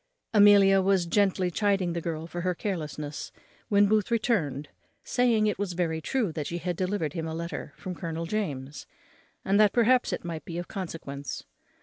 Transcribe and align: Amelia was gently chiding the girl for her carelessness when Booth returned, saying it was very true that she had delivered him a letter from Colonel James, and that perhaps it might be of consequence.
Amelia 0.33 0.81
was 0.81 1.05
gently 1.05 1.51
chiding 1.51 1.93
the 1.93 2.01
girl 2.01 2.25
for 2.25 2.41
her 2.41 2.55
carelessness 2.55 3.31
when 3.69 3.85
Booth 3.85 4.09
returned, 4.09 4.69
saying 5.03 5.45
it 5.45 5.59
was 5.59 5.73
very 5.73 6.01
true 6.01 6.31
that 6.31 6.47
she 6.47 6.57
had 6.57 6.75
delivered 6.75 7.13
him 7.13 7.27
a 7.27 7.35
letter 7.35 7.73
from 7.77 7.93
Colonel 7.93 8.25
James, 8.25 8.87
and 9.45 9.59
that 9.59 9.73
perhaps 9.73 10.11
it 10.11 10.25
might 10.25 10.43
be 10.43 10.57
of 10.57 10.67
consequence. 10.67 11.43